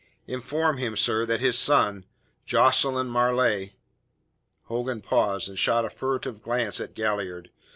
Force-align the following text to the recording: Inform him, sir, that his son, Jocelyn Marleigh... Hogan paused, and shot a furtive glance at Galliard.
Inform 0.25 0.77
him, 0.77 0.97
sir, 0.97 1.27
that 1.27 1.41
his 1.41 1.59
son, 1.59 2.05
Jocelyn 2.47 3.05
Marleigh... 3.07 3.73
Hogan 4.63 5.01
paused, 5.01 5.47
and 5.47 5.59
shot 5.59 5.85
a 5.85 5.91
furtive 5.91 6.41
glance 6.41 6.81
at 6.81 6.95
Galliard. 6.95 7.51